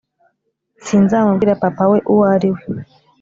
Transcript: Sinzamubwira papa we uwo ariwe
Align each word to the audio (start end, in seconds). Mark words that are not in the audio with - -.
Sinzamubwira 0.85 1.59
papa 1.61 1.83
we 1.91 1.99
uwo 2.13 2.23
ariwe 2.33 2.61